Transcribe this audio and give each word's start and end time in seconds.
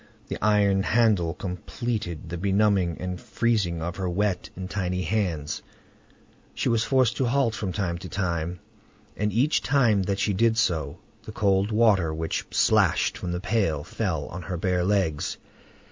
The 0.29 0.41
iron 0.43 0.81
handle 0.81 1.35
completed 1.35 2.29
the 2.29 2.37
benumbing 2.39 2.97
and 2.99 3.21
freezing 3.21 3.83
of 3.83 3.97
her 3.97 4.09
wet 4.09 4.49
and 4.55 4.67
tiny 4.67 5.03
hands; 5.03 5.61
she 6.55 6.69
was 6.69 6.83
forced 6.83 7.15
to 7.17 7.25
halt 7.25 7.53
from 7.53 7.71
time 7.71 7.99
to 7.99 8.09
time, 8.09 8.61
and 9.15 9.31
each 9.31 9.61
time 9.61 10.01
that 10.01 10.17
she 10.17 10.33
did 10.33 10.57
so, 10.57 10.97
the 11.21 11.31
cold 11.31 11.71
water 11.71 12.11
which 12.15 12.47
splashed 12.49 13.15
from 13.15 13.31
the 13.31 13.39
pail 13.39 13.83
fell 13.83 14.25
on 14.29 14.41
her 14.41 14.57
bare 14.57 14.83
legs. 14.83 15.37